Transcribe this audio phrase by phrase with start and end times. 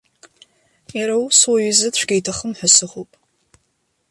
[0.97, 3.11] Иара ус, уаҩ изы цәгьа иҭахым ҳәа сыҟоуп.